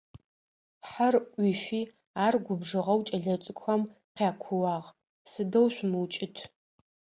Хьэр 0.89 1.15
ӏуифи, 1.33 1.81
ар 2.25 2.35
губжыгъэу 2.45 3.01
кӏэлэцӏыкӏухэм 3.07 3.81
къякууагъ: 4.15 4.87
Сыдэу 5.31 5.67
шъумыукӏытӏ. 5.73 6.39